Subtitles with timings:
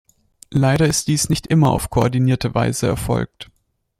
[0.49, 3.51] Leider ist dies nicht immer auf koordinierte Weise erfolgt.